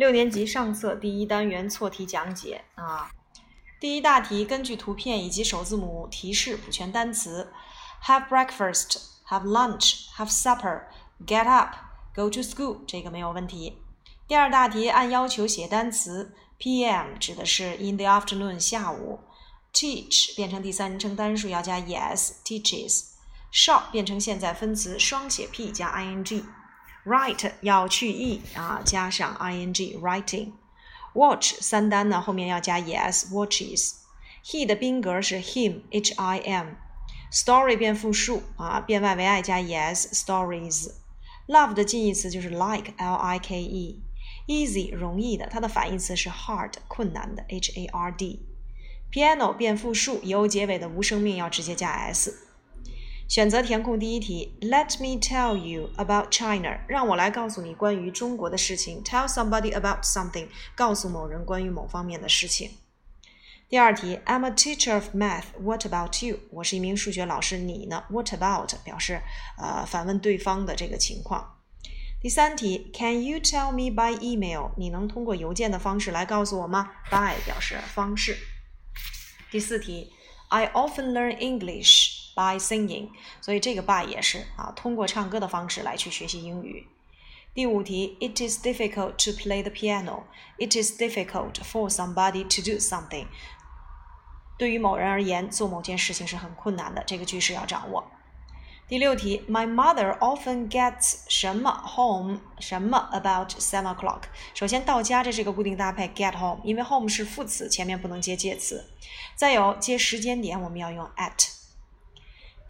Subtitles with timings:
[0.00, 3.10] 六年级上册第一单元错题讲解啊。
[3.78, 7.52] 第一大题，根据图片以及首字母提示补全单词
[8.04, 8.96] ：have breakfast,
[9.28, 10.84] have lunch, have supper,
[11.26, 11.74] get up,
[12.14, 12.78] go to school。
[12.86, 13.76] 这个没有问题。
[14.26, 17.18] 第二大题，按要求写单词：p.m.
[17.18, 19.20] 指的是 in the afternoon 下午
[19.74, 23.10] ；teach 变成第三人称单数要加 es teaches。
[23.52, 26.44] shop 变成现在分词，双写 p 加 ing。
[27.05, 39.15] Write 要去 e 啊，加上 ing writing。Watch 三单呢，后面要加 es watches。He 的宾格是 him h i m。Story 变复数啊，变 y
[39.15, 47.71] 为 i 加 es stories。Love 的近义词就是 like l i k e。Easy 容易的，它的反义词是 hard 困难的 h
[47.79, 52.47] a r d。Piano 变复数，以 o 结尾的无声命要直接加 s。
[53.30, 56.80] 选择填空第一题，Let me tell you about China。
[56.88, 59.04] 让我来告诉你关于中国的事情。
[59.04, 60.48] Tell somebody about something。
[60.74, 62.72] 告诉某人关于某方面的事情。
[63.68, 65.44] 第二题，I'm a teacher of math.
[65.60, 66.40] What about you？
[66.50, 68.74] 我是一名数学老师，你呢？What about？
[68.82, 69.22] 表示
[69.58, 71.60] 呃反问对方的这个情况。
[72.20, 74.72] 第三题，Can you tell me by email？
[74.76, 78.36] 你能通过邮件的方式来告诉我吗？By 表示方式。
[79.52, 80.12] 第四题
[80.48, 82.09] ，I often learn English。
[82.40, 83.10] By singing，
[83.42, 86.86] 所以这个 by 也是啊，通过唱歌的方式来去学习英语。
[87.52, 90.22] 第五题，It is difficult to play the piano.
[90.56, 93.26] It is difficult for somebody to do something.
[94.56, 97.04] 对于某人而言，做某件事情是很困难的。
[97.04, 98.10] 这个句式要掌握。
[98.88, 104.22] 第六题，My mother often gets 什么 home 什么 about seven o'clock。
[104.54, 108.86] 首先到家，这是一个固定搭配 get home，因为 home 是副词，前面不能接介词。
[109.36, 111.59] 再有接时间点，我们要用 at。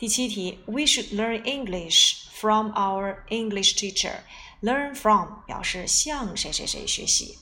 [0.00, 4.20] 第七题，We should learn English from our English teacher.
[4.62, 7.38] Learn from 表示向谁谁谁学习。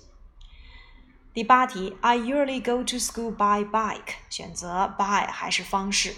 [1.33, 4.15] 第八题，I usually go to school by bike.
[4.29, 6.17] 选择 by 还是方式。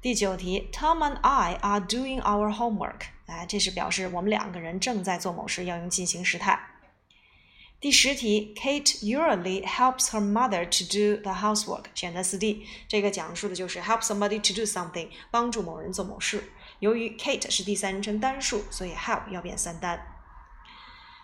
[0.00, 3.02] 第九题，Tom and I are doing our homework.
[3.26, 6.58] 哎，这是表示我们两个人正在做某事，要用进行时态。
[7.82, 11.86] 第十题，Kate usually helps her mother to do the housework。
[11.96, 16.44] 选择四 D，这个讲述的就是 help somebody to do something，帮助某人做某事。
[16.78, 20.00] 由于 Kate 是第三人称单数，所以 help 要变三单。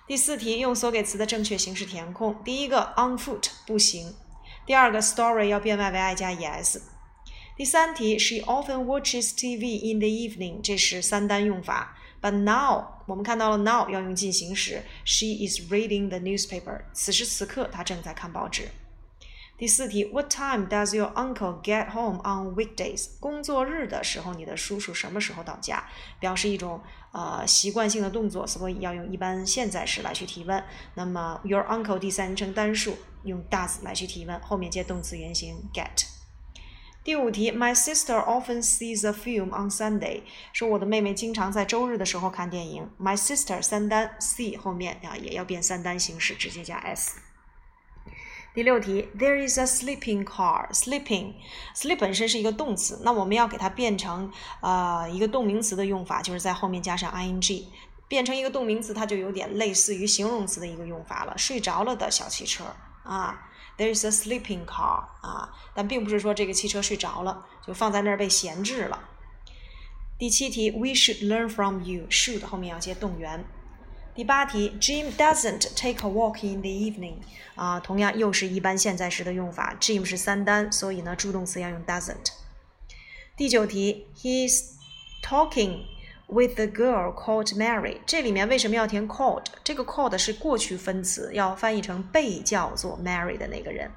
[0.09, 2.43] 第四题，用所给词的正确形式填空。
[2.43, 4.17] 第一个 on foot 步行，
[4.67, 6.81] 第二个 story 要变 y 为 i 加 es。
[7.57, 11.97] 第三题，She often watches TV in the evening，这是三单用法。
[12.21, 16.83] But now，我们看到了 now 要用进行时，She is reading the newspaper。
[16.93, 18.69] 此时此刻，她正在看报纸。
[19.57, 23.07] 第四题，What time does your uncle get home on weekdays？
[23.19, 25.89] 工作日的时候，你的叔叔什么时候到家？
[26.21, 26.83] 表示一种
[27.13, 30.63] 呃习惯性的动作，所以要用一般现在时来去提问。
[30.95, 36.18] 那么，your uncle 第三人称单数用 does 来去提问，后面接动词原形 get。
[37.09, 40.21] 第五题，My sister often sees a film on Sunday。
[40.53, 42.91] 说我的妹妹经常在周日的时候看电影。
[43.01, 47.19] My sister 三单，see 后面啊也要变三单形式，直接加 s。
[48.53, 50.71] 第六题，There is a sleeping car。
[50.75, 54.31] Sleeping，sleep 本身是一个动词，那我们要给它变成
[54.61, 57.65] 呃一个动名词的用法，就是在后面加上 ing，
[58.07, 61.33] 变成一个动名词，它就有点类似于形容词的一个用法了。
[61.39, 62.65] 睡着了的小汽车
[63.03, 63.47] 啊。
[63.79, 69.09] There is a sleeping car 啊，但并不是说这个汽车睡着了，就放在那儿被闲置了。
[70.19, 72.07] 第七题，We should learn from you。
[72.11, 73.45] should 后面要接动员。
[74.17, 77.19] 第八题，Jim doesn't take a walk in the evening。
[77.55, 79.77] 啊，同样又是一般现在时的用法。
[79.81, 82.33] Jim 是三单，所以呢助动词要用 doesn't。
[83.37, 84.73] 第九题，He's
[85.23, 85.85] talking。
[86.31, 89.47] With the girl called Mary，这里面为什么要填 called？
[89.65, 93.91] 这个 called 是过去分词，要翻译成被叫做 Mary 的那个人。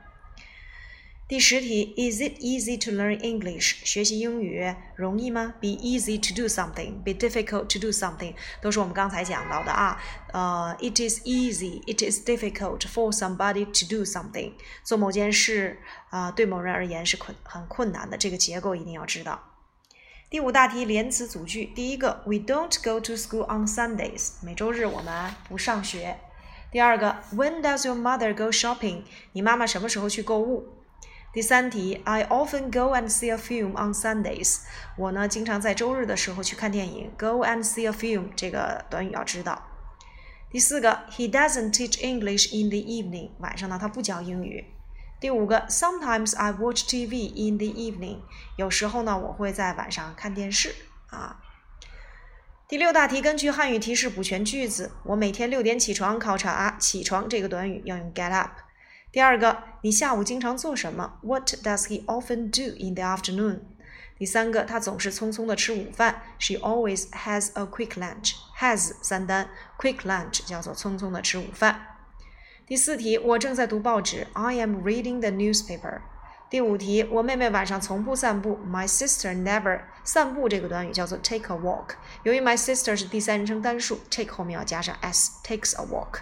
[1.28, 3.86] 第十题，Is it easy to learn English？
[3.86, 10.02] 学习英语容易吗？Be easy to do something，be difficult to do something，都是我们刚才讲到的啊。
[10.32, 14.54] 呃，It is easy，it is difficult for somebody to do something。
[14.84, 15.80] 做某件事
[16.10, 18.18] 啊，对某人而言是困很困难的。
[18.18, 19.51] 这个结构一定要知道。
[20.32, 26.18] 第五大题连词组句，第一个，We don't go to school on Sundays，每周日我们不上学。
[26.72, 29.02] 第二个，When does your mother go shopping？
[29.34, 30.70] 你妈妈什么时候去购物？
[31.34, 34.62] 第三题，I often go and see a film on Sundays，
[34.96, 37.12] 我呢经常在周日的时候去看电影。
[37.20, 39.62] Go and see a film 这个短语要知道。
[40.50, 44.64] 第四个，He doesn't teach English in the evening，晚上呢他不教英语。
[45.22, 48.22] 第五个，Sometimes I watch TV in the evening。
[48.56, 50.74] 有时候呢，我会在晚上看电视
[51.12, 51.40] 啊。
[52.68, 54.94] 第六大题，根据汉语提示补全句子。
[55.04, 56.76] 我每天六点起床考察。
[56.80, 58.50] 起床这个短语要用 get up。
[59.12, 63.60] 第二个，你下午经常做什么？What does he often do in the afternoon？
[64.18, 66.24] 第三个，他总是匆匆的吃午饭。
[66.40, 68.34] She always has a quick lunch。
[68.58, 72.00] has 三单，quick lunch 叫做匆匆的吃午饭。
[72.72, 74.28] 第四题，我正在读报纸。
[74.32, 76.00] I am reading the newspaper。
[76.50, 78.58] 第五题，我妹妹晚上从不散步。
[78.66, 81.96] My sister never 散步这个短语叫做 take a walk。
[82.24, 86.22] 由于 my sister 是第三人称单数，take 后面要加上 s，takes a walk。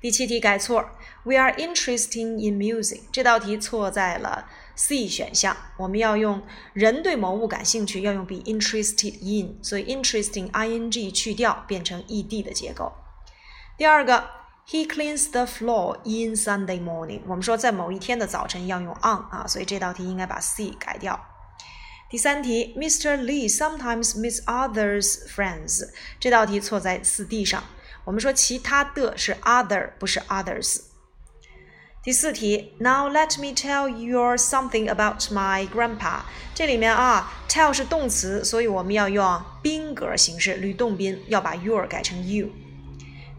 [0.00, 0.90] 第七题改错
[1.24, 3.00] ，We are interested in music。
[3.10, 6.40] 这道题错在了 C 选项，我们要用
[6.72, 12.92] 人对某物感兴趣，要用 be interested in，所以 interesting ing 去掉，变成 ed 的结构。
[13.76, 14.38] 第二个。
[14.69, 17.21] He cleans the floor in Sunday morning。
[17.27, 21.19] 我们说在某一天的早晨要用 on 啊，所以这道题应该把 C 改掉。
[22.09, 23.17] 第三题，Mr.
[23.17, 25.89] Lee sometimes meets others friends。
[26.19, 27.63] 这道题错在四 D 上。
[28.05, 30.81] 我们说其他的是 other，不是 others。
[32.03, 36.21] 第四题，Now let me tell you something about my grandpa。
[36.53, 42.49] 这里面啊，tell 是动词，所以我们要用宾格形式，吕洞宾，要把 your 改成 you。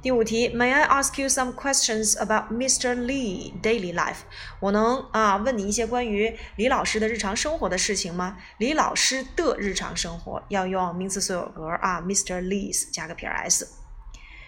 [0.02, 2.96] 第五题，May I ask you some questions about Mr.
[2.96, 4.22] Lee daily life？
[4.60, 8.38] 我能啊问你一些关于李老师的日常生活的事情吗？
[8.58, 12.42] 李老师的日常生活要用名词所有格啊，Mr.
[12.42, 13.68] Lee's 加个撇 s。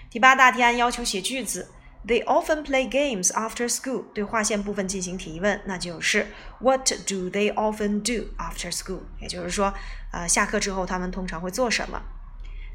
[0.09, 1.69] 第八大题按要求写句子
[2.07, 4.05] ，They often play games after school。
[4.11, 6.25] 对划线部分进行提问，那就是
[6.61, 9.01] What do they often do after school？
[9.21, 9.71] 也就是说，
[10.11, 12.01] 呃，下课之后他们通常会做什么？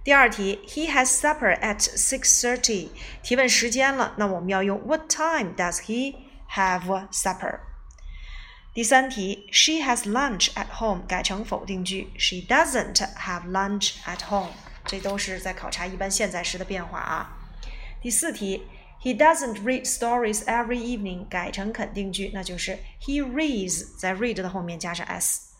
[0.07, 2.89] 第二题，He has supper at six thirty。
[3.21, 6.15] 提问时间了，那我们要用 What time does he
[6.51, 7.59] have supper？
[8.73, 14.51] 第三题，She has lunch at home，改成否定句，She doesn't have lunch at home。
[14.85, 17.38] 这都是在考察一般现在时的变化啊。
[18.01, 18.63] 第四题，
[19.01, 25.53] He doesn't read stories every evening，改成肯定句，那就是 He reads，在 read 的后面加上 s。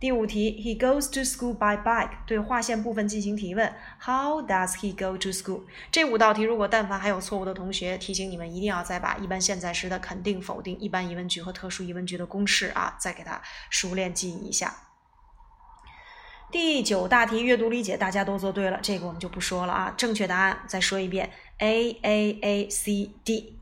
[0.00, 2.10] 第五题，He goes to school by bike。
[2.24, 5.62] 对划线部分进行提问，How does he go to school？
[5.90, 14.72] 这五道题，如果但凡还有错误的同学，提醒你们一定要再把一般现在时的肯定、否定、一般疑问句和特殊疑问句的公式啊，再给它熟练记忆一下。
[16.52, 19.92] 第九大题阅读理解大家都做对了，这个我们就不说了啊。
[19.96, 21.28] 正确答案再说一遍
[21.58, 23.57] ，A A A C D。